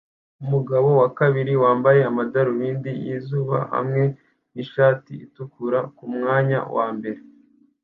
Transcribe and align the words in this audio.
umugabo 0.43 0.87
wa 1.01 1.09
kabiri 1.19 1.53
wambaye 1.63 2.01
amadarubindi 2.09 2.91
yizuba 3.03 3.57
hamwe 3.73 4.03
nishati 4.53 5.13
itukura 5.25 5.79
kumwanya 5.97 6.59
wambere 6.75 7.19